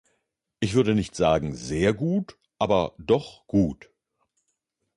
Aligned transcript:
Ich 0.59 0.73
würde 0.73 0.95
nicht 0.95 1.15
sagen, 1.15 1.53
sehr 1.53 1.93
gut, 1.93 2.39
aber 2.57 2.95
doch 2.97 3.45
gut. 3.45 3.91